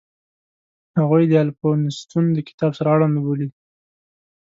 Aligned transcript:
هغوی 0.99 1.23
د 1.27 1.33
الفونستون 1.43 2.25
د 2.33 2.37
کتاب 2.47 2.71
سره 2.77 2.87
اړوند 2.95 3.15
بولي. 3.25 3.47